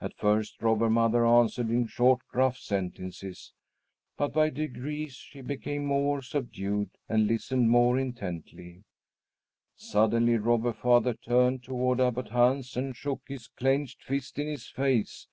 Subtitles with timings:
[0.00, 3.52] At first Robber Mother answered in short, gruff sentences,
[4.16, 8.82] but by degrees she became more subdued and listened more intently.
[9.76, 15.28] Suddenly Robber Father turned toward Abbot Hans and shook his clenched fist in his face.